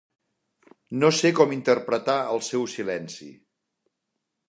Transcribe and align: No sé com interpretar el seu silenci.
No 1.03 1.11
sé 1.17 1.31
com 1.41 1.53
interpretar 1.57 2.17
el 2.33 2.43
seu 2.51 2.69
silenci. 2.79 3.31